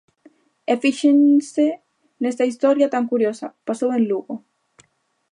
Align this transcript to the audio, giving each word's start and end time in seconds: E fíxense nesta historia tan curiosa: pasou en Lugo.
E 0.71 0.73
fíxense 0.83 1.65
nesta 2.21 2.47
historia 2.49 2.91
tan 2.93 3.03
curiosa: 3.11 3.47
pasou 3.67 3.89
en 3.97 4.03
Lugo. 4.11 4.35